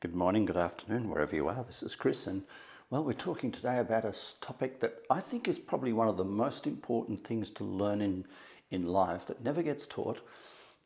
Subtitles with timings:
[0.00, 1.64] Good morning, good afternoon, wherever you are.
[1.64, 2.42] This is Chris, and
[2.90, 6.24] well, we're talking today about a topic that I think is probably one of the
[6.24, 8.26] most important things to learn in,
[8.70, 10.20] in life that never gets taught,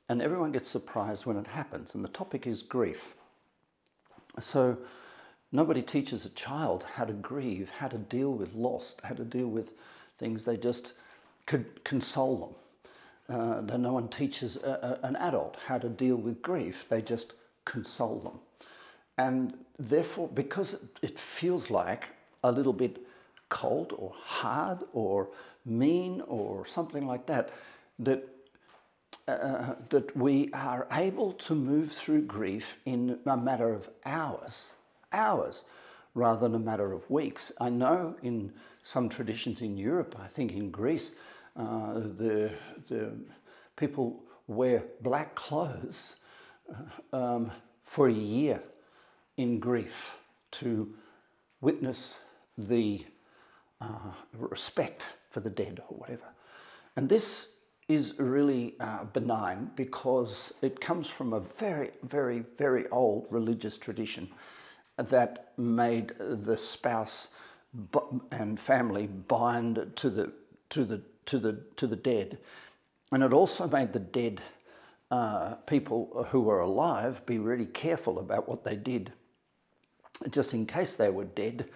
[0.08, 1.92] and everyone gets surprised when it happens.
[1.92, 3.14] And the topic is grief.
[4.38, 4.78] So,
[5.50, 9.48] nobody teaches a child how to grieve, how to deal with loss, how to deal
[9.48, 9.70] with
[10.20, 10.44] things.
[10.44, 10.92] They just
[11.46, 12.54] could console
[13.28, 13.36] them.
[13.36, 16.84] Uh, no one teaches a, a, an adult how to deal with grief.
[16.88, 17.32] They just
[17.64, 18.68] console them.
[19.20, 22.08] And therefore, because it feels like
[22.42, 23.06] a little bit
[23.50, 25.28] cold or hard or
[25.66, 27.50] mean or something like that,
[27.98, 28.26] that,
[29.28, 34.68] uh, that we are able to move through grief in a matter of hours,
[35.12, 35.64] hours,
[36.14, 37.52] rather than a matter of weeks.
[37.60, 41.12] I know in some traditions in Europe, I think in Greece,
[41.58, 42.52] uh, the,
[42.88, 43.12] the
[43.76, 46.14] people wear black clothes
[47.12, 47.52] uh, um,
[47.84, 48.62] for a year
[49.40, 50.16] in grief
[50.50, 50.92] to
[51.60, 52.18] witness
[52.58, 53.06] the
[53.80, 56.26] uh, respect for the dead or whatever.
[56.94, 57.48] And this
[57.88, 64.28] is really uh, benign because it comes from a very, very, very old religious tradition
[64.96, 67.28] that made the spouse
[68.30, 70.32] and family bind to the,
[70.68, 72.38] to the, to the, to the dead.
[73.10, 74.42] And it also made the dead
[75.10, 79.12] uh, people who were alive be really careful about what they did
[80.28, 81.68] just in case they were dead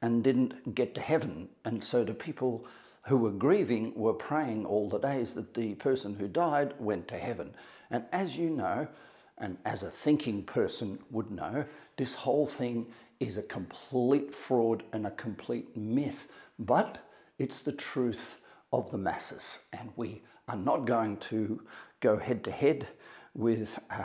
[0.00, 1.48] and didn't get to heaven.
[1.64, 2.66] And so the people
[3.04, 7.18] who were grieving were praying all the days that the person who died went to
[7.18, 7.54] heaven.
[7.90, 8.88] And as you know,
[9.36, 11.64] and as a thinking person would know,
[11.96, 12.86] this whole thing
[13.18, 16.28] is a complete fraud and a complete myth.
[16.58, 16.98] But
[17.38, 18.38] it's the truth
[18.72, 19.60] of the masses.
[19.72, 21.62] And we are not going to
[22.00, 22.88] go head to head
[23.34, 24.04] with uh,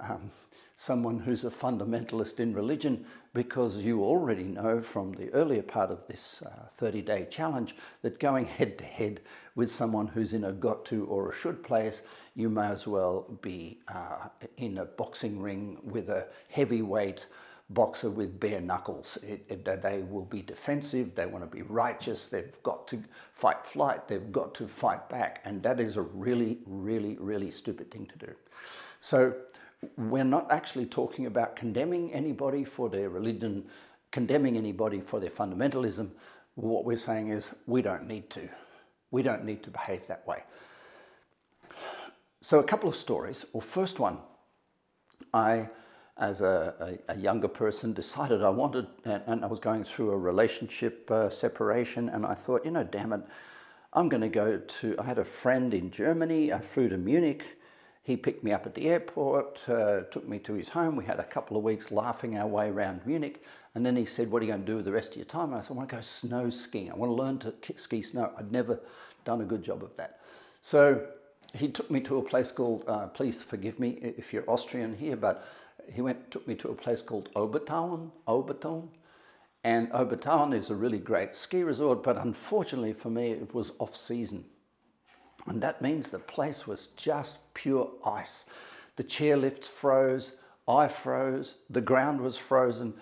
[0.00, 0.30] um,
[0.82, 6.04] someone who's a fundamentalist in religion because you already know from the earlier part of
[6.08, 6.42] this
[6.74, 9.20] 30 uh, day challenge that going head to head
[9.54, 12.02] with someone who's in a got to or a should place,
[12.34, 17.26] you may as well be uh, in a boxing ring with a heavyweight
[17.70, 19.18] boxer with bare knuckles.
[19.22, 23.64] It, it, they will be defensive, they want to be righteous, they've got to fight
[23.64, 28.06] flight, they've got to fight back, and that is a really, really, really stupid thing
[28.06, 28.32] to do.
[29.00, 29.34] So
[29.96, 33.64] we're not actually talking about condemning anybody for their religion,
[34.10, 36.10] condemning anybody for their fundamentalism.
[36.54, 38.48] What we're saying is we don't need to.
[39.10, 40.44] We don't need to behave that way.
[42.40, 43.44] So, a couple of stories.
[43.52, 44.18] Well, first one,
[45.32, 45.68] I,
[46.16, 50.10] as a, a, a younger person, decided I wanted, and, and, I was going through
[50.10, 53.22] a relationship uh, separation, and I thought, you know, damn it,
[53.92, 54.96] I'm going to go to.
[54.98, 56.52] I had a friend in Germany.
[56.52, 57.58] I flew to Munich
[58.04, 60.96] he picked me up at the airport, uh, took me to his home.
[60.96, 63.44] We had a couple of weeks laughing our way around Munich.
[63.74, 65.24] And then he said, What are you going to do with the rest of your
[65.24, 65.52] time?
[65.52, 66.90] And I said, I want to go snow skiing.
[66.90, 68.32] I want to learn to ski snow.
[68.36, 68.80] I'd never
[69.24, 70.20] done a good job of that.
[70.60, 71.06] So
[71.54, 75.16] he took me to a place called, uh, please forgive me if you're Austrian here,
[75.16, 75.46] but
[75.92, 78.88] he went took me to a place called Obertauern, Obertauern.
[79.64, 83.96] And Obertauern is a really great ski resort, but unfortunately for me, it was off
[83.96, 84.44] season.
[85.46, 88.44] And that means the place was just pure ice.
[88.96, 90.32] The chairlifts froze,
[90.68, 92.94] I froze, the ground was frozen.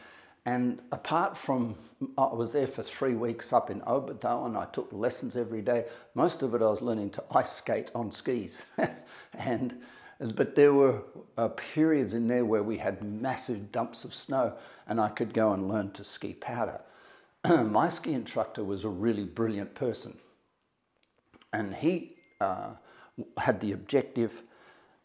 [0.46, 1.76] And apart from,
[2.16, 5.84] I was there for three weeks up in Obertauern, I took lessons every day.
[6.14, 8.56] Most of it I was learning to ice skate on skis.
[9.34, 9.76] and,
[10.18, 11.02] but there were
[11.36, 14.54] uh, periods in there where we had massive dumps of snow
[14.86, 16.80] and I could go and learn to ski powder.
[17.44, 20.18] My ski instructor was a really brilliant person.
[21.52, 22.70] And he uh,
[23.38, 24.42] had the objective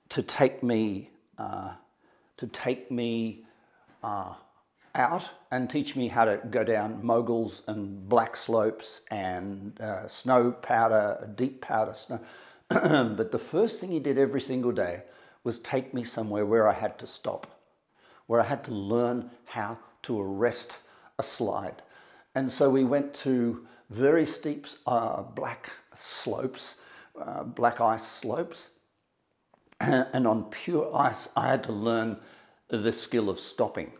[0.10, 1.72] to take me uh,
[2.38, 3.46] to take me
[4.04, 4.34] uh,
[4.94, 10.52] out and teach me how to go down moguls and black slopes and uh, snow
[10.52, 12.20] powder, deep powder snow.
[12.70, 15.02] but the first thing he did every single day
[15.44, 17.60] was take me somewhere where I had to stop,
[18.28, 20.80] where I had to learn how to arrest
[21.20, 21.82] a slide.
[22.34, 26.76] And so we went to very steep uh, black slopes
[27.20, 28.70] uh, black ice slopes.
[29.80, 32.18] And on pure ice, I had to learn
[32.70, 33.92] the skill of stopping.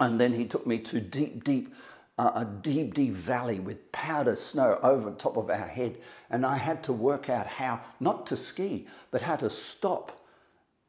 [0.00, 1.72] And then he took me to deep, deep,
[2.18, 5.98] uh, a deep, deep valley with powder snow over top of our head.
[6.28, 10.20] And I had to work out how not to ski, but how to stop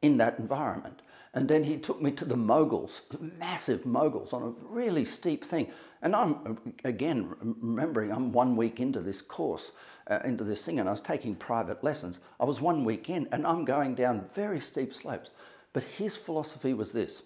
[0.02, 1.02] in that environment.
[1.32, 5.70] And then he took me to the moguls, massive moguls on a really steep thing.
[6.00, 9.72] And I'm, again, remembering I'm one week into this course,
[10.08, 12.20] uh, into this thing, and I was taking private lessons.
[12.38, 15.30] I was one week in, and I'm going down very steep slopes.
[15.72, 17.22] But his philosophy was this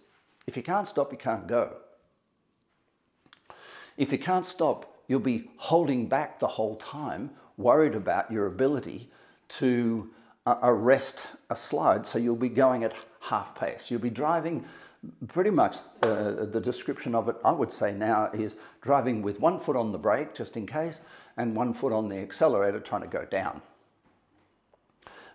[0.46, 1.76] If you can't stop, you can't go.
[3.96, 9.10] If you can't stop, you'll be holding back the whole time, worried about your ability
[9.48, 10.10] to
[10.46, 12.06] uh, arrest a slide.
[12.06, 13.90] So you'll be going at half pace.
[13.90, 14.64] You'll be driving
[15.28, 19.58] pretty much uh, the description of it, I would say now, is driving with one
[19.58, 21.00] foot on the brake just in case
[21.36, 23.62] and one foot on the accelerator trying to go down.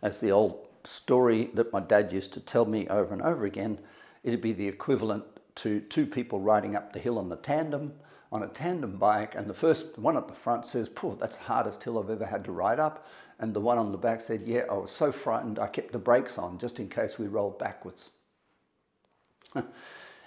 [0.02, 3.80] As the old story that my dad used to tell me over and over again.
[4.24, 5.24] It'd be the equivalent
[5.56, 7.94] to two people riding up the hill on the tandem
[8.32, 11.44] on a tandem bike, and the first one at the front says, "Poor, that's the
[11.44, 13.08] hardest hill I've ever had to ride up,"
[13.40, 16.00] and the one on the back said, "Yeah, I was so frightened I kept the
[16.00, 18.10] brakes on just in case we rolled backwards."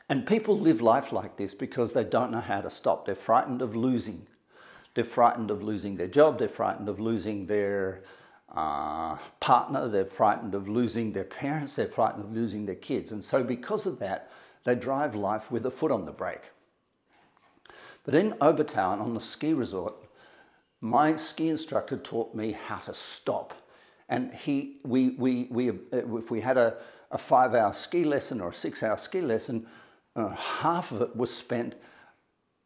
[0.09, 3.05] and people live life like this because they don't know how to stop.
[3.05, 4.27] They're frightened of losing.
[4.99, 6.41] They're frightened of losing their job.
[6.41, 8.03] They're frightened of losing their
[8.53, 9.87] uh, partner.
[9.87, 11.75] They're frightened of losing their parents.
[11.75, 13.13] They're frightened of losing their kids.
[13.13, 14.29] And so, because of that,
[14.65, 16.51] they drive life with a foot on the brake.
[18.03, 19.95] But in Obertauern, on the ski resort,
[20.81, 23.55] my ski instructor taught me how to stop.
[24.09, 26.75] And he, we, we, we, if we had a,
[27.13, 29.69] a five hour ski lesson or a six hour ski lesson,
[30.17, 31.77] uh, half of it was spent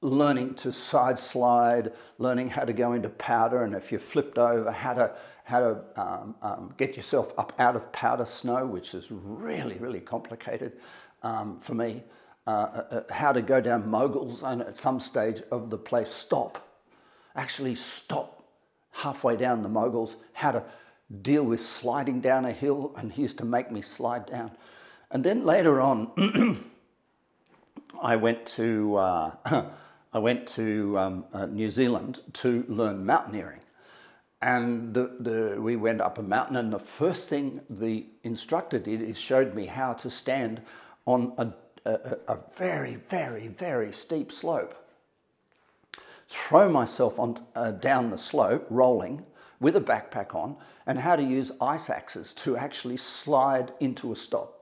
[0.02, 4.70] learning to side slide, learning how to go into powder, and if you flipped over,
[4.70, 5.12] how to
[5.44, 10.00] how to um, um, get yourself up out of powder snow, which is really really
[10.00, 10.72] complicated
[11.22, 12.02] um, for me.
[12.44, 16.10] Uh, uh, uh, how to go down moguls, and at some stage of the place
[16.10, 16.66] stop,
[17.36, 18.42] actually stop
[18.90, 20.16] halfway down the moguls.
[20.32, 20.64] How to
[21.20, 24.50] deal with sliding down a hill, and he used to make me slide down.
[25.12, 26.64] And then later on,
[28.02, 29.30] I went to uh,
[30.12, 33.60] I went to um, uh, New Zealand to learn mountaineering.
[34.42, 39.00] And the, the, we went up a mountain, and the first thing the instructor did
[39.00, 40.60] is showed me how to stand
[41.06, 41.52] on a,
[41.88, 44.74] a, a very, very, very steep slope.
[46.28, 49.24] Throw myself on, uh, down the slope, rolling
[49.60, 50.56] with a backpack on,
[50.86, 54.58] and how to use ice axes to actually slide into a stop.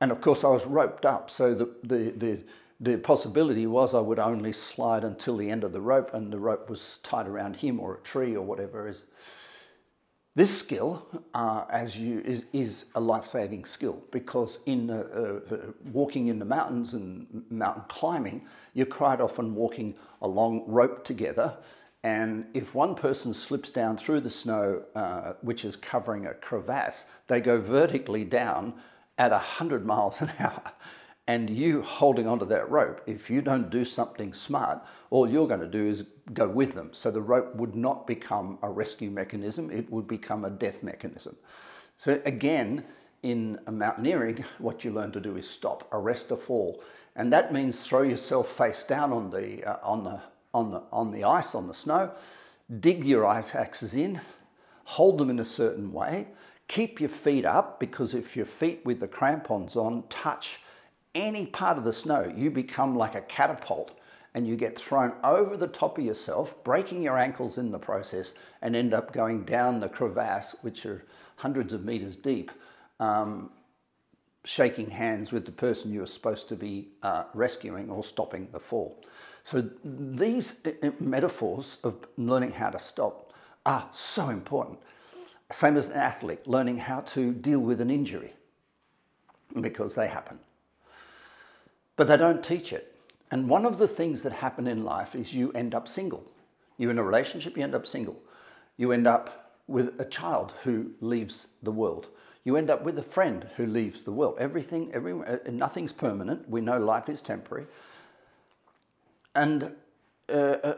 [0.00, 2.40] And of course, I was roped up, so the, the, the
[2.80, 6.38] the possibility was I would only slide until the end of the rope and the
[6.38, 9.04] rope was tied around him or a tree or whatever is.
[10.36, 11.04] This skill,
[11.34, 15.56] uh, as you, is, is a life-saving skill because in uh, uh,
[15.90, 21.56] walking in the mountains and mountain climbing, you're quite often walking along rope together.
[22.04, 27.06] And if one person slips down through the snow, uh, which is covering a crevasse,
[27.26, 28.74] they go vertically down
[29.18, 30.70] at 100 miles an hour
[31.28, 35.60] and you holding onto that rope, if you don't do something smart, all you're going
[35.60, 36.88] to do is go with them.
[36.92, 41.36] So the rope would not become a rescue mechanism, it would become a death mechanism.
[41.98, 42.84] So again,
[43.22, 46.82] in mountaineering, what you learn to do is stop, arrest a fall.
[47.14, 50.20] And that means throw yourself face down on the, uh, on the,
[50.54, 52.12] on the, on the ice, on the snow,
[52.80, 54.22] dig your ice axes in,
[54.84, 56.28] hold them in a certain way,
[56.68, 60.60] keep your feet up because if your feet with the crampons on touch
[61.18, 63.98] any part of the snow, you become like a catapult
[64.34, 68.32] and you get thrown over the top of yourself, breaking your ankles in the process,
[68.62, 71.04] and end up going down the crevasse, which are
[71.36, 72.50] hundreds of meters deep,
[73.00, 73.50] um,
[74.44, 79.02] shaking hands with the person you're supposed to be uh, rescuing or stopping the fall.
[79.44, 83.32] So these uh, uh, metaphors of learning how to stop
[83.64, 84.78] are so important.
[85.50, 88.34] Same as an athlete, learning how to deal with an injury
[89.60, 90.38] because they happen
[91.98, 92.94] but they don't teach it.
[93.30, 96.24] And one of the things that happen in life is you end up single.
[96.78, 98.16] You're in a relationship, you end up single.
[98.76, 102.06] You end up with a child who leaves the world.
[102.44, 104.36] You end up with a friend who leaves the world.
[104.38, 106.48] Everything, every, uh, nothing's permanent.
[106.48, 107.66] We know life is temporary.
[109.34, 109.72] And
[110.28, 110.74] uh, uh,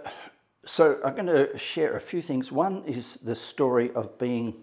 [0.64, 2.50] so I'm going to share a few things.
[2.50, 4.54] One is the story of being,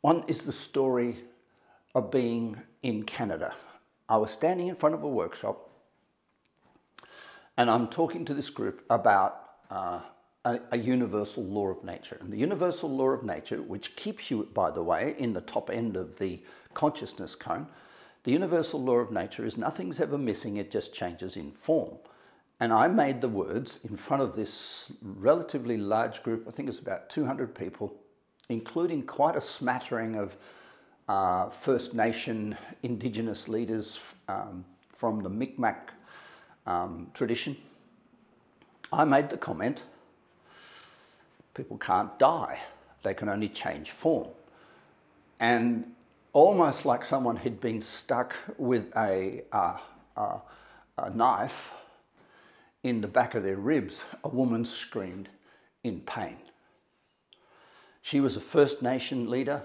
[0.00, 1.18] one is the story
[1.94, 3.54] of being in Canada.
[4.08, 5.70] I was standing in front of a workshop
[7.56, 10.00] and I'm talking to this group about uh,
[10.44, 12.18] a, a, universal law of nature.
[12.20, 15.70] And the universal law of nature, which keeps you, by the way, in the top
[15.70, 16.42] end of the
[16.74, 17.68] consciousness cone,
[18.24, 21.98] the universal law of nature is nothing's ever missing, it just changes in form.
[22.58, 26.78] And I made the words in front of this relatively large group, I think it's
[26.78, 27.94] about 200 people,
[28.48, 30.36] including quite a smattering of
[31.08, 35.92] uh, First Nation Indigenous leaders um, from the Micmac
[36.66, 37.56] um, tradition.
[38.92, 39.82] I made the comment
[41.54, 42.60] people can't die,
[43.02, 44.28] they can only change form.
[45.40, 45.92] And
[46.32, 49.78] almost like someone had been stuck with a, uh,
[50.16, 50.38] uh,
[50.98, 51.70] a knife
[52.82, 54.04] in the back of their ribs.
[54.24, 55.28] A woman screamed
[55.82, 56.36] in pain.
[58.02, 59.62] She was a First Nation leader.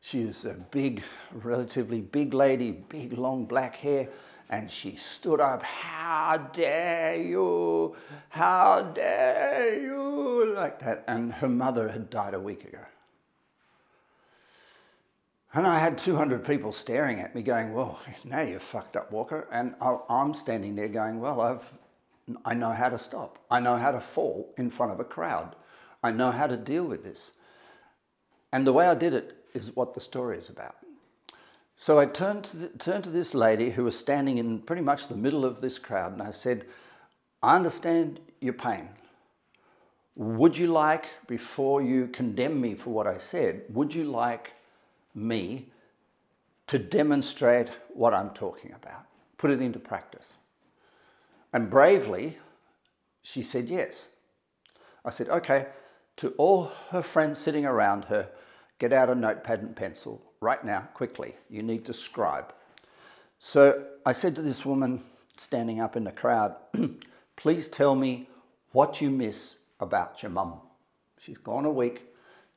[0.00, 1.02] She was a big,
[1.32, 4.08] relatively big lady, big long black hair,
[4.48, 7.96] and she stood up, How dare you?
[8.30, 10.54] How dare you?
[10.54, 11.04] Like that.
[11.06, 12.80] And her mother had died a week ago.
[15.52, 19.48] And I had 200 people staring at me going, well, now you're fucked up, Walker.
[19.50, 21.72] And I'm standing there going, well, I've,
[22.44, 23.38] I know how to stop.
[23.50, 25.56] I know how to fall in front of a crowd.
[26.04, 27.32] I know how to deal with this.
[28.52, 30.76] And the way I did it is what the story is about.
[31.76, 35.08] So I turned to, the, turned to this lady who was standing in pretty much
[35.08, 36.66] the middle of this crowd and I said,
[37.42, 38.90] I understand your pain.
[40.14, 44.52] Would you like, before you condemn me for what I said, would you like
[45.14, 45.70] me
[46.70, 49.06] to demonstrate what I'm talking about,
[49.38, 50.26] put it into practice.
[51.52, 52.38] And bravely,
[53.22, 54.04] she said yes.
[55.04, 55.66] I said, okay,
[56.18, 58.28] to all her friends sitting around her,
[58.80, 61.36] get out a notepad and pencil right now, quickly.
[61.48, 62.52] You need to scribe.
[63.38, 65.02] So I said to this woman
[65.36, 66.56] standing up in the crowd,
[67.36, 68.28] please tell me
[68.72, 70.60] what you miss about your mum.
[71.20, 72.06] She's gone a week.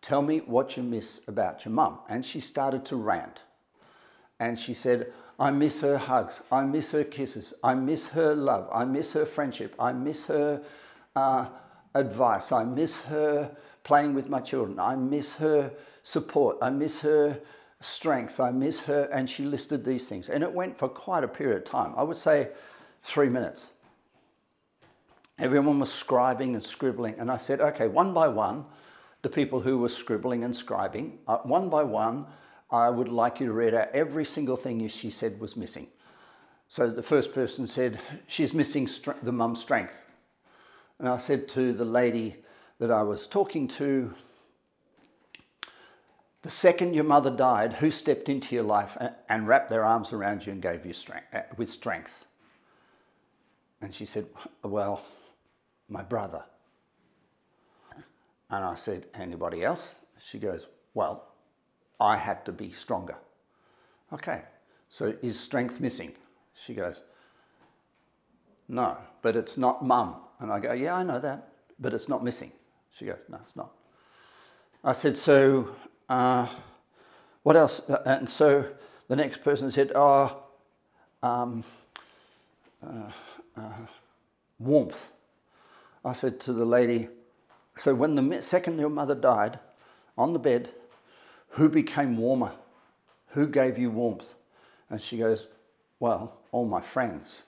[0.01, 1.99] Tell me what you miss about your mum.
[2.09, 3.41] And she started to rant.
[4.39, 6.41] And she said, I miss her hugs.
[6.51, 7.53] I miss her kisses.
[7.63, 8.69] I miss her love.
[8.73, 9.75] I miss her friendship.
[9.79, 10.61] I miss her
[11.15, 11.47] uh,
[11.93, 12.51] advice.
[12.51, 14.79] I miss her playing with my children.
[14.79, 15.71] I miss her
[16.03, 16.57] support.
[16.61, 17.39] I miss her
[17.81, 18.39] strength.
[18.39, 19.03] I miss her.
[19.05, 20.29] And she listed these things.
[20.29, 21.93] And it went for quite a period of time.
[21.97, 22.49] I would say
[23.03, 23.67] three minutes.
[25.39, 27.15] Everyone was scribing and scribbling.
[27.17, 28.65] And I said, okay, one by one,
[29.21, 31.17] the people who were scribbling and scribing.
[31.27, 32.25] Uh, one by one,
[32.69, 35.87] I would like you to read out every single thing she said was missing.
[36.67, 38.89] So the first person said, She's missing
[39.21, 39.93] the mum's strength.
[40.99, 42.37] And I said to the lady
[42.83, 44.13] that I was talking to,
[46.41, 48.97] The second your mother died, who stepped into your life
[49.29, 52.25] and wrapped their arms around you and gave you strength, uh, with strength?
[53.79, 54.25] And she said,
[54.63, 55.01] Well,
[55.87, 56.43] my brother.
[58.49, 59.91] And I said, Anybody else?
[60.21, 61.31] She goes, Well,
[62.01, 63.15] I had to be stronger.
[64.11, 64.41] Okay,
[64.89, 66.11] so is strength missing?
[66.53, 67.01] She goes,
[68.67, 70.17] No, but it's not mum.
[70.41, 71.47] And I go, Yeah, I know that,
[71.79, 72.51] but it's not missing.
[72.97, 73.71] She goes, No, it's not.
[74.83, 75.75] I said, So
[76.09, 76.47] uh,
[77.43, 77.81] what else?
[77.89, 78.65] Uh, and so
[79.07, 80.43] the next person said, Oh,
[81.21, 81.63] um,
[82.85, 83.11] uh,
[83.57, 83.71] uh,
[84.59, 85.11] warmth.
[86.05, 87.07] I said to the lady,
[87.77, 89.59] so when the second your mother died
[90.17, 90.69] on the bed,
[91.49, 92.51] who became warmer?
[93.29, 94.35] Who gave you warmth?
[94.89, 95.47] And she goes,
[95.99, 97.43] Well, all my friends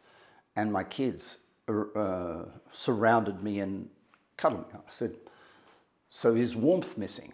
[0.55, 1.37] and my kids
[1.67, 3.89] uh, surrounded me and
[4.37, 4.79] cuddled me.
[4.79, 5.15] I said,
[6.15, 7.33] So is warmth missing?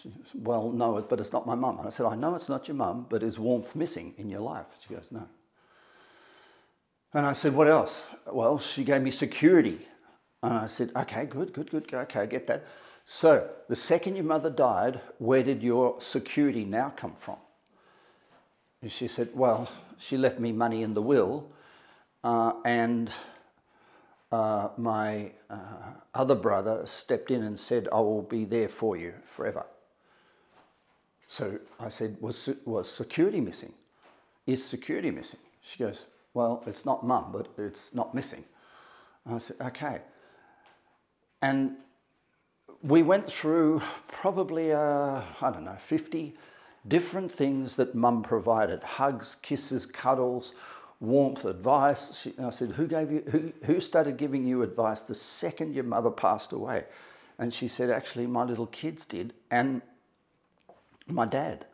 [0.00, 1.78] She Well, no, but it's not my mum.
[1.78, 4.40] And I said, I know it's not your mum, but is warmth missing in your
[4.40, 4.66] life?
[4.86, 5.28] She goes, No.
[7.12, 7.94] And I said, What else?
[8.30, 9.88] Well, she gave me security
[10.42, 12.66] and I said, okay, good, good, good, okay, I get that.
[13.04, 17.36] So, the second your mother died, where did your security now come from?
[18.80, 21.50] And she said, well, she left me money in the will,
[22.24, 23.10] uh, and
[24.32, 29.14] uh, my uh, other brother stepped in and said, I will be there for you
[29.26, 29.66] forever.
[31.26, 33.72] So I said, was, was security missing?
[34.46, 35.40] Is security missing?
[35.62, 38.44] She goes, well, it's not mum, but it's not missing.
[39.26, 40.00] I said, okay.
[41.42, 41.76] And
[42.82, 46.34] we went through probably, uh, I don't know, 50
[46.86, 50.52] different things that mum provided hugs, kisses, cuddles,
[51.00, 52.16] warmth, advice.
[52.20, 55.84] She, I said, who, gave you, who, who started giving you advice the second your
[55.84, 56.84] mother passed away?
[57.38, 59.80] And she said, actually, my little kids did, and
[61.06, 61.64] my dad,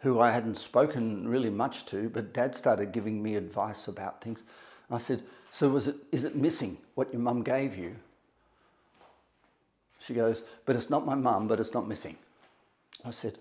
[0.00, 4.42] who I hadn't spoken really much to, but dad started giving me advice about things.
[4.90, 7.96] I said, so was it, is it missing what your mum gave you?
[9.98, 12.16] She goes, but it's not my mum, but it's not missing.
[13.04, 13.38] I said,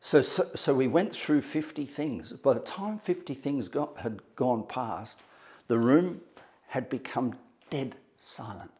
[0.00, 2.32] so, so, so we went through 50 things.
[2.32, 5.20] By the time 50 things got, had gone past,
[5.66, 6.20] the room
[6.68, 7.34] had become
[7.70, 8.70] dead silent.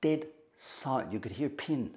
[0.00, 0.26] Dead
[0.58, 1.12] silent.
[1.12, 1.94] You could hear a pin.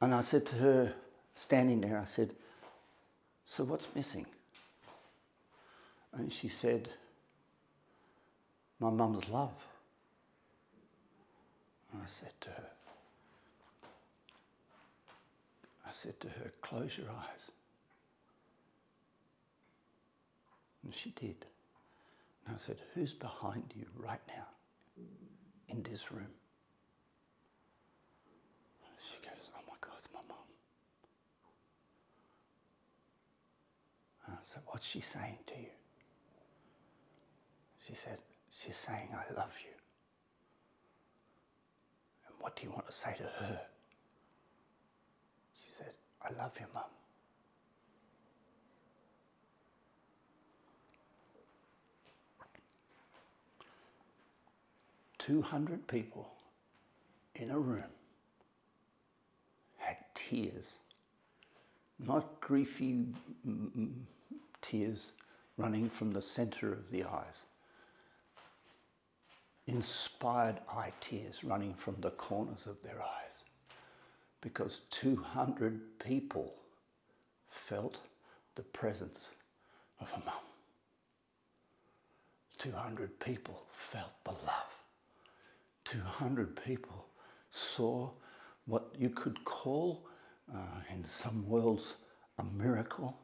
[0.00, 0.94] And I said to her,
[1.36, 2.34] standing there, I said,
[3.44, 4.26] So what's missing?
[6.12, 6.88] And she said,
[8.80, 9.54] My mum's love.
[11.92, 12.70] And I said to her,
[15.92, 17.50] I said to her, Close your eyes.
[20.82, 21.44] And she did.
[22.46, 24.46] And I said, Who's behind you right now
[25.68, 26.32] in this room?
[29.04, 30.38] She goes, Oh my God, it's my mom.
[34.26, 35.74] And I said, What's she saying to you?
[37.86, 38.16] She said,
[38.64, 39.74] She's saying, I love you.
[42.28, 43.60] And what do you want to say to her?
[46.24, 46.82] I love you, mum.
[55.18, 56.32] Two hundred people
[57.34, 57.84] in a room
[59.78, 60.74] had tears,
[61.98, 63.06] not griefy
[64.60, 65.12] tears
[65.56, 67.42] running from the center of the eyes,
[69.66, 73.41] inspired eye tears running from the corners of their eyes
[74.42, 76.52] because 200 people
[77.48, 77.98] felt
[78.56, 79.28] the presence
[80.00, 80.34] of a mum.
[82.58, 84.72] 200 people felt the love.
[85.84, 87.06] 200 people
[87.50, 88.10] saw
[88.66, 90.06] what you could call,
[90.52, 90.58] uh,
[90.92, 91.94] in some worlds,
[92.38, 93.16] a miracle,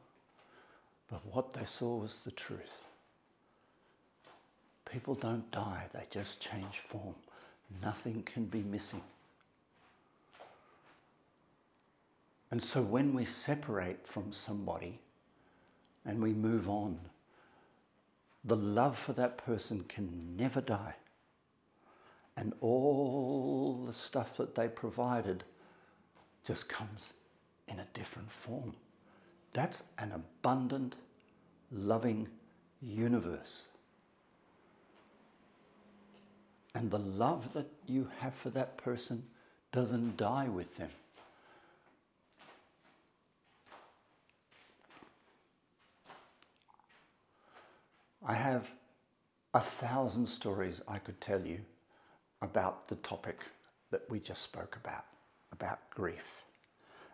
[1.09, 2.83] but what they saw was the truth.
[4.89, 7.15] People don't die, they just change form.
[7.81, 9.03] Nothing can be missing.
[12.51, 14.99] And so when we separate from somebody
[16.05, 16.99] and we move on,
[18.43, 20.95] the love for that person can never die.
[22.35, 25.43] And all the stuff that they provided
[26.45, 27.13] just comes
[27.67, 28.73] in a different form.
[29.53, 30.95] That's an abundant,
[31.71, 32.29] loving
[32.81, 33.63] universe.
[36.73, 39.23] And the love that you have for that person
[39.71, 40.91] doesn't die with them.
[48.29, 48.69] I have
[49.55, 51.61] a thousand stories I could tell you
[52.43, 53.39] about the topic
[53.89, 55.05] that we just spoke about,
[55.51, 56.43] about grief,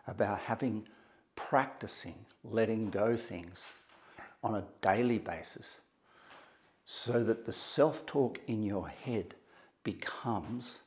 [0.06, 0.86] about having
[1.34, 3.62] practicing letting go things
[4.44, 5.80] on a daily basis
[6.84, 9.36] so that the self talk in your head
[9.84, 10.80] becomes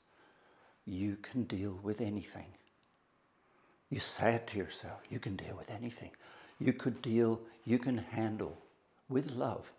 [0.86, 2.54] you can deal with anything.
[3.90, 6.12] You say it to yourself, you can deal with anything.
[6.60, 8.56] You could deal, you can handle
[9.10, 9.72] with love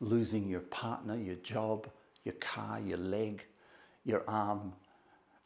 [0.00, 1.88] losing your partner, your job,
[2.24, 3.44] your car, your leg,
[4.04, 4.72] your arm,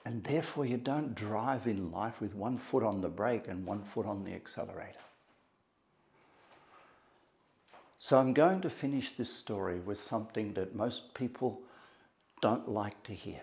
[0.04, 3.82] and therefore you don't drive in life with one foot on the brake and one
[3.82, 4.98] foot on the accelerator.
[7.98, 11.62] So I'm going to finish this story with something that most people
[12.42, 13.40] don't like to hear.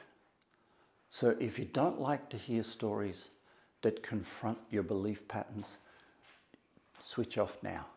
[1.10, 3.30] So if you don't like to hear stories
[3.82, 5.78] that confront your belief patterns,
[7.04, 7.88] switch off now.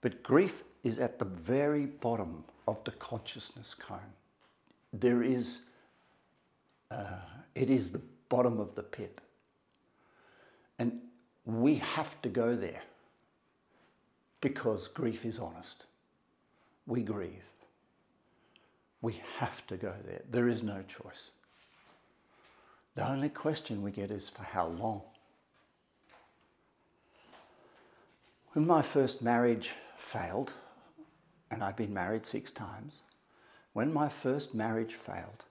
[0.00, 4.14] But grief is at the very bottom of the consciousness cone.
[4.92, 5.60] There is,
[6.90, 7.20] uh,
[7.54, 9.20] it is the bottom of the pit.
[10.78, 11.00] And
[11.44, 12.82] we have to go there
[14.40, 15.84] because grief is honest.
[16.86, 17.44] We grieve.
[19.00, 20.22] We have to go there.
[20.30, 21.30] There is no choice.
[22.94, 25.02] The only question we get is for how long?
[28.52, 30.52] When my first marriage failed,
[31.52, 33.02] and I've been married six times.
[33.74, 35.44] When my first marriage failed,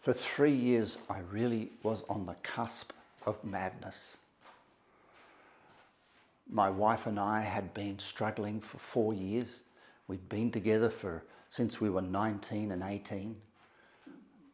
[0.00, 2.92] for three years I really was on the cusp
[3.24, 4.16] of madness.
[6.48, 9.62] My wife and I had been struggling for four years.
[10.08, 13.36] We'd been together for since we were 19 and 18,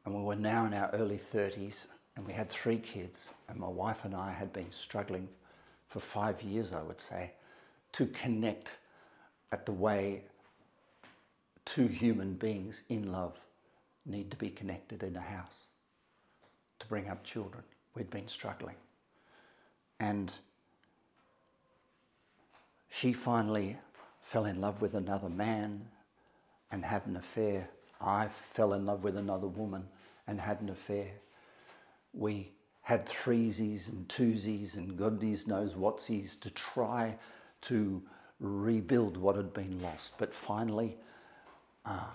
[0.05, 3.31] and we were now in our early 30s, and we had three kids.
[3.49, 5.29] And my wife and I had been struggling
[5.89, 7.33] for five years, I would say,
[7.93, 8.71] to connect
[9.53, 10.23] at the way
[11.65, 13.39] two human beings in love
[14.05, 15.67] need to be connected in a house
[16.79, 17.65] to bring up children.
[17.95, 18.77] We'd been struggling.
[19.99, 20.33] And
[22.89, 23.79] she finally
[24.23, 25.89] fell in love with another man
[26.71, 27.69] and had an affair.
[28.01, 29.85] I fell in love with another woman
[30.27, 31.11] and had an affair.
[32.13, 37.17] We had threesies and twosies and goddies knows whatsies to try
[37.63, 38.03] to
[38.41, 40.13] rebuild what had been lost.
[40.19, 40.97] But finally,
[41.85, 42.07] uh,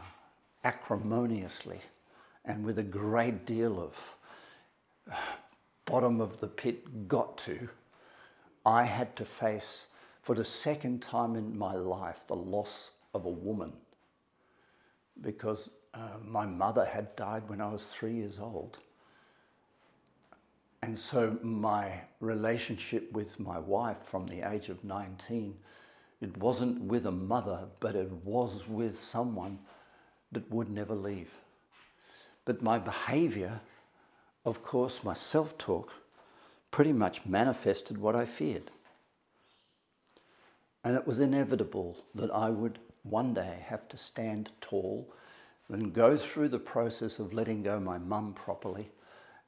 [0.63, 1.79] acrimoniously
[2.45, 4.15] and with a great deal of
[5.11, 5.15] uh,
[5.85, 7.69] bottom of the pit got to,
[8.65, 9.87] I had to face
[10.21, 13.73] for the second time in my life the loss of a woman
[15.21, 18.77] because uh, my mother had died when I was three years old.
[20.83, 25.55] And so my relationship with my wife from the age of 19,
[26.21, 29.59] it wasn't with a mother, but it was with someone
[30.31, 31.31] that would never leave.
[32.45, 33.61] But my behavior,
[34.45, 35.91] of course, my self talk,
[36.69, 38.71] pretty much manifested what I feared.
[40.83, 45.11] And it was inevitable that I would one day have to stand tall
[45.69, 48.89] and go through the process of letting go my mum properly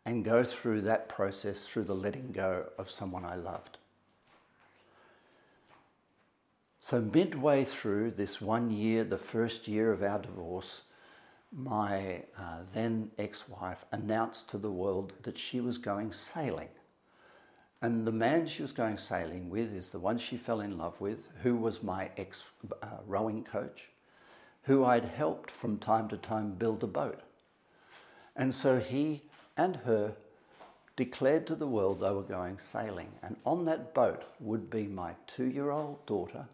[0.06, 3.78] and go through that process through the letting go of someone I loved.
[6.86, 10.82] So, midway through this one year, the first year of our divorce,
[11.50, 16.68] my uh, then ex wife announced to the world that she was going sailing.
[17.82, 21.00] And the man she was going sailing with is the one she fell in love
[21.00, 22.44] with, who was my ex
[22.82, 23.88] uh, rowing coach,
[24.64, 27.22] who I'd helped from time to time build a boat.
[28.36, 29.22] And so he
[29.56, 30.16] and her
[30.98, 33.14] declared to the world they were going sailing.
[33.22, 36.48] And on that boat would be my two year old daughter,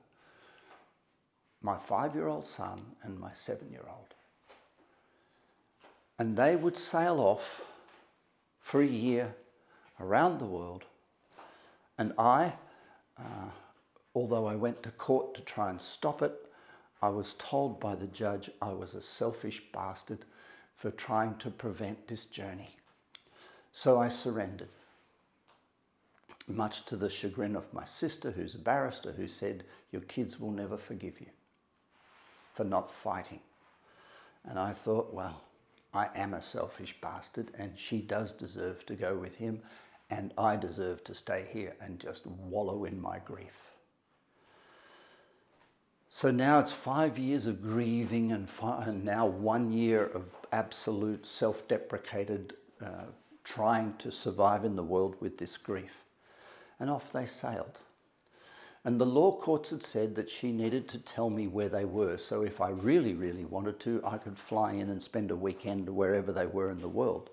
[1.62, 4.14] my five year old son, and my seven year old.
[6.18, 7.62] And they would sail off
[8.62, 9.36] for a year
[10.00, 10.86] around the world.
[11.98, 12.54] And I,
[13.18, 13.52] uh,
[14.16, 16.34] although I went to court to try and stop it,
[17.02, 20.26] I was told by the judge I was a selfish bastard
[20.76, 22.78] for trying to prevent this journey.
[23.72, 24.70] So I surrendered,
[26.48, 30.52] much to the chagrin of my sister, who's a barrister, who said, Your kids will
[30.52, 31.28] never forgive you
[32.54, 33.42] for not fighting.
[34.44, 35.42] And I thought, Well,
[35.94, 39.62] I am a selfish bastard, and she does deserve to go with him,
[40.10, 43.70] and I deserve to stay here and just wallow in my grief.
[46.10, 51.26] So now it's five years of grieving and, five, and now one year of absolute
[51.26, 53.06] self deprecated uh,
[53.44, 56.04] trying to survive in the world with this grief.
[56.80, 57.80] And off they sailed.
[58.86, 62.18] And the law courts had said that she needed to tell me where they were.
[62.18, 65.90] So if I really, really wanted to, I could fly in and spend a weekend
[65.90, 67.30] wherever they were in the world.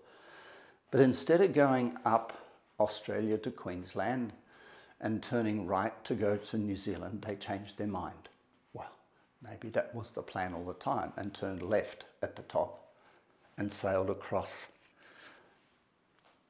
[0.91, 2.33] But instead of going up
[2.81, 4.33] Australia to Queensland
[5.01, 8.29] and turning right to go to New Zealand, they changed their mind.
[8.73, 8.93] Well,
[9.43, 12.89] maybe that was the plan all the time and turned left at the top
[13.57, 14.67] and sailed across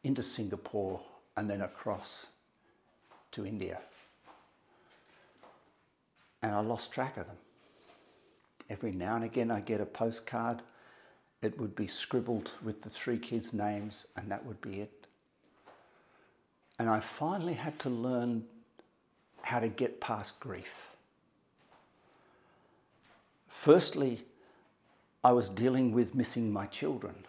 [0.03, 1.01] into Singapore
[1.37, 2.27] and then across
[3.33, 3.81] to India.
[6.43, 7.37] And I lost track of them.
[8.69, 10.63] Every now and again, I get a postcard.
[11.43, 15.07] It would be scribbled with the three kids' names, and that would be it.
[16.79, 18.45] And I finally had to learn
[19.43, 20.89] how to get past grief.
[23.49, 24.25] Firstly,
[25.23, 27.25] I was dealing with missing my children,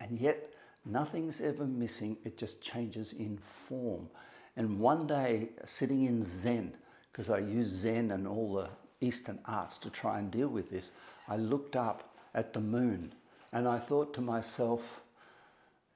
[0.00, 4.08] and yet Nothing's ever missing, it just changes in form.
[4.56, 6.74] And one day, sitting in Zen,
[7.16, 8.68] because I use Zen and all the
[9.00, 10.90] Eastern arts to try and deal with this,
[11.26, 13.14] I looked up at the moon
[13.52, 15.00] and I thought to myself,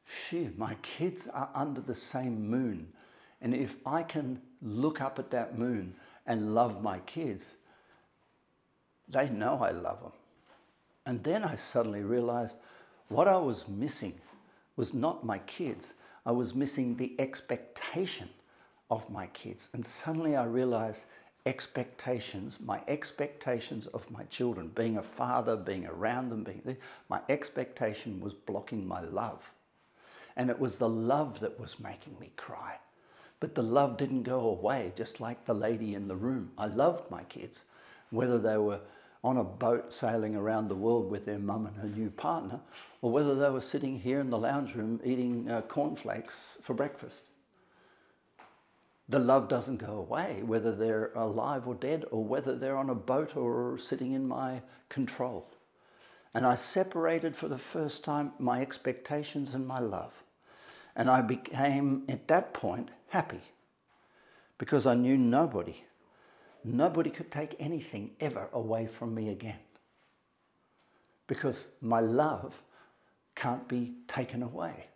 [0.07, 2.95] "Shit, my kids are under the same moon.
[3.43, 7.57] And if I can look up at that moon and love my kids,
[9.07, 10.13] they know I love them.
[11.05, 12.57] And then I suddenly realized
[13.09, 14.23] what I was missing
[14.75, 15.93] was not my kids.
[16.25, 18.31] I was missing the expectation
[18.91, 19.69] of my kids.
[19.73, 21.05] And suddenly I realized
[21.47, 26.77] expectations, my expectations of my children, being a father, being around them, being
[27.09, 29.53] my expectation was blocking my love.
[30.37, 32.77] And it was the love that was making me cry.
[33.41, 36.51] But the love didn't go away, just like the lady in the room.
[36.59, 37.65] I loved my kids,
[38.11, 38.81] whether they were
[39.25, 42.61] on a boat sailing around the world with their mum and her new partner,
[43.03, 47.30] or whether they were sitting here in the lounge room eating uh, cornflakes for breakfast.
[49.11, 52.95] The love doesn't go away, whether they're alive or dead, or whether they're on a
[52.95, 55.49] boat or sitting in my control.
[56.33, 60.23] And I separated for the first time my expectations and my love.
[60.95, 63.43] And I became, at that point, happy
[64.59, 65.85] because I knew nobody
[66.65, 69.59] nobody could take anything ever away from me again.
[71.27, 72.63] Because my love
[73.35, 74.87] can't be taken away.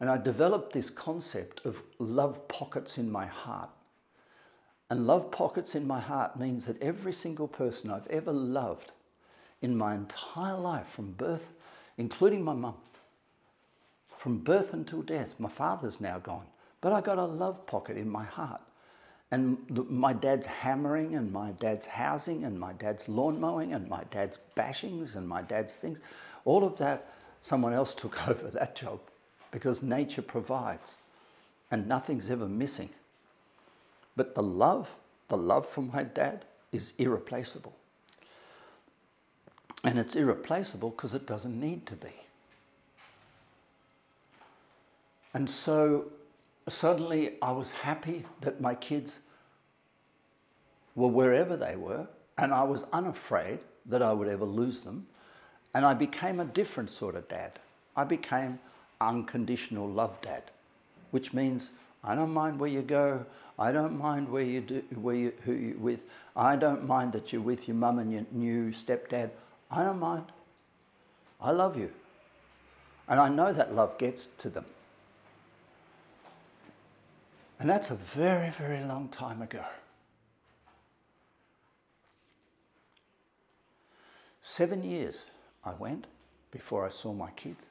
[0.00, 3.68] And I developed this concept of love pockets in my heart.
[4.88, 8.92] And love pockets in my heart means that every single person I've ever loved
[9.60, 11.50] in my entire life, from birth,
[11.98, 12.74] including my mum,
[14.16, 16.46] from birth until death, my father's now gone,
[16.80, 18.62] but I got a love pocket in my heart
[19.30, 19.58] and
[19.88, 24.38] my dad's hammering and my dad's housing and my dad's lawn mowing and my dad's
[24.56, 26.00] bashings and my dad's things,
[26.44, 28.98] all of that, someone else took over that job
[29.50, 30.96] because nature provides.
[31.70, 32.90] and nothing's ever missing.
[34.16, 34.90] But the love,
[35.28, 37.74] the love for my dad is irreplaceable.
[39.84, 42.12] And it's irreplaceable because it doesn't need to be.
[45.32, 46.06] And so
[46.68, 49.20] suddenly I was happy that my kids
[50.96, 55.06] were wherever they were, and I was unafraid that I would ever lose them.
[55.72, 57.60] And I became a different sort of dad.
[57.96, 58.58] I became
[59.00, 60.42] unconditional love dad,
[61.10, 61.70] which means
[62.02, 63.26] I don't mind where you go.
[63.58, 66.00] I don't mind where you do, where you, who you with.
[66.34, 69.30] I don't mind that you're with your mum and your new stepdad.
[69.70, 70.24] I don't mind.
[71.40, 71.90] I love you.
[73.08, 74.64] And I know that love gets to them.
[77.58, 79.64] And that's a very, very long time ago.
[84.40, 85.26] Seven years
[85.62, 86.06] I went
[86.50, 87.66] before I saw my kids,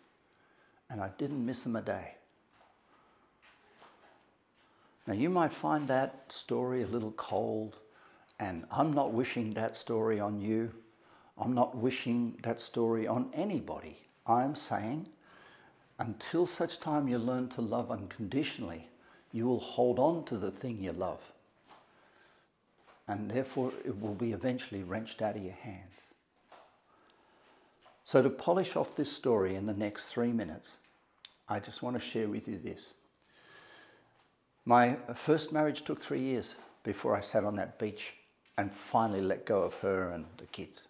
[0.89, 2.15] and I didn't miss them a day.
[5.05, 7.77] Now, you might find that story a little cold,
[8.39, 10.71] and I'm not wishing that story on you.
[11.37, 13.97] I'm not wishing that story on anybody.
[14.27, 15.07] I'm saying
[15.99, 18.87] until such time you learn to love unconditionally,
[19.31, 21.19] you will hold on to the thing you love.
[23.07, 26.08] And therefore, it will be eventually wrenched out of your hands.
[28.09, 30.77] So, to polish off this story in the next three minutes,
[31.47, 32.93] I just want to share with you this.
[34.65, 38.15] My first marriage took three years before I sat on that beach
[38.57, 40.87] and finally let go of her and the kids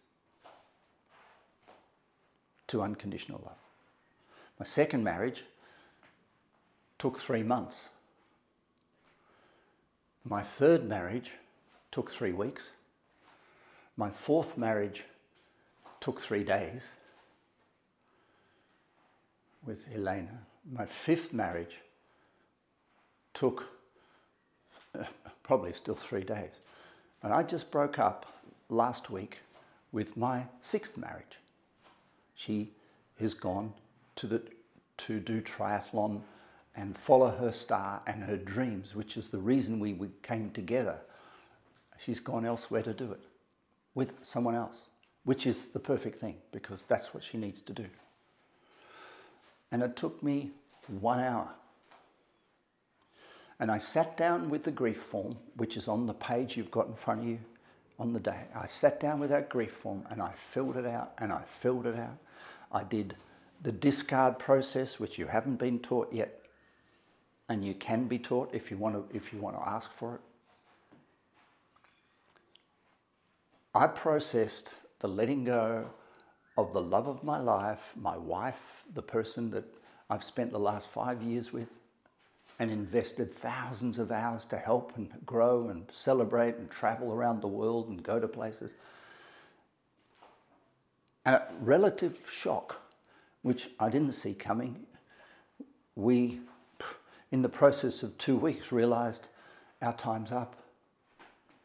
[2.68, 3.60] to unconditional love.
[4.58, 5.44] My second marriage
[7.00, 7.90] took three months.
[10.24, 11.32] My third marriage
[11.92, 12.70] took three weeks.
[13.98, 15.04] My fourth marriage
[16.00, 16.92] took three days
[19.66, 20.40] with Elena.
[20.72, 21.76] My fifth marriage
[23.34, 23.66] took
[25.44, 26.60] probably still three days.
[27.22, 28.26] And I just broke up
[28.70, 29.40] last week
[29.92, 31.40] with my sixth marriage.
[32.36, 32.72] She
[33.20, 33.74] has gone
[34.16, 34.42] to, the,
[34.98, 36.22] to do triathlon
[36.76, 41.00] and follow her star and her dreams, which is the reason we, we came together.
[41.98, 43.20] She's gone elsewhere to do it
[43.94, 44.76] with someone else,
[45.26, 47.86] which is the perfect thing because that's what she needs to do.
[49.72, 50.52] And it took me
[50.88, 51.50] one hour
[53.60, 56.88] and I sat down with the grief form, which is on the page you've got
[56.88, 57.40] in front of you
[58.00, 58.46] on the day.
[58.56, 61.86] I sat down with that grief form and I filled it out and I filled
[61.86, 62.18] it out.
[62.72, 63.16] I did
[63.62, 66.46] the discard process, which you haven't been taught yet,
[67.50, 70.16] and you can be taught if you want to, if you want to ask for
[70.16, 70.22] it.
[73.76, 75.90] I processed the letting go
[76.60, 79.66] of the love of my life, my wife, the person that
[80.10, 81.70] I've spent the last five years with,
[82.60, 87.48] and invested thousands of hours to help and grow and celebrate and travel around the
[87.48, 88.74] world and go to places.
[91.26, 92.82] A relative shock,
[93.42, 94.86] which I didn't see coming,
[95.96, 96.42] we,
[97.32, 99.28] in the process of two weeks, realized
[99.82, 100.58] our time's up.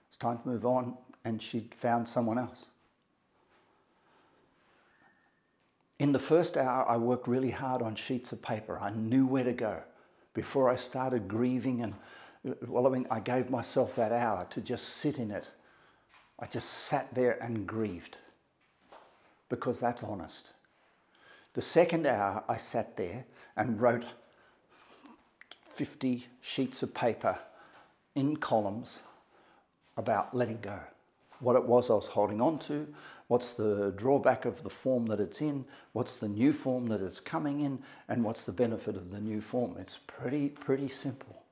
[0.08, 2.66] It's time to move on, and she'd found someone else.
[5.98, 8.78] In the first hour, I worked really hard on sheets of paper.
[8.78, 9.82] I knew where to go
[10.34, 11.94] before I started grieving and
[12.46, 15.46] uh, wallowing, I gave myself that hour to just sit in it.
[16.38, 18.18] I just sat there and grieved
[19.48, 20.52] because that's honest.
[21.54, 23.24] The second hour, I sat there
[23.56, 24.04] and wrote
[25.72, 27.38] 50 sheets of paper
[28.16, 28.98] in columns
[29.96, 30.80] about letting go.
[31.40, 32.88] What it was I was holding on to,
[33.28, 37.20] what's the drawback of the form that it's in, what's the new form that it's
[37.20, 39.76] coming in, and what's the benefit of the new form.
[39.78, 41.42] It's pretty, pretty simple.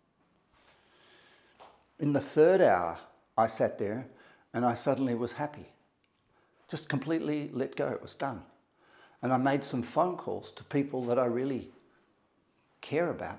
[1.98, 2.98] In the third hour,
[3.36, 4.06] I sat there
[4.52, 5.66] and I suddenly was happy.
[6.70, 8.42] Just completely let go, it was done.
[9.22, 11.68] And I made some phone calls to people that I really
[12.80, 13.38] care about.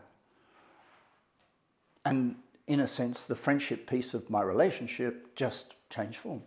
[2.05, 2.35] And
[2.67, 6.41] in a sense, the friendship piece of my relationship just changed form.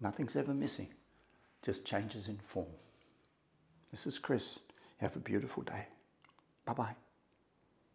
[0.00, 0.88] Nothing's ever missing,
[1.62, 2.66] just changes in form.
[3.90, 4.58] This is Chris.
[4.98, 5.86] Have a beautiful day.
[6.64, 7.09] Bye bye.